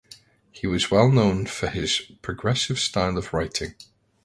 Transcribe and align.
He 0.51 0.65
was 0.65 0.89
well 0.89 1.11
known 1.11 1.45
for 1.45 1.69
his 1.69 1.99
progressive 2.23 2.79
style 2.79 3.19
of 3.19 3.35
writing. 3.35 3.75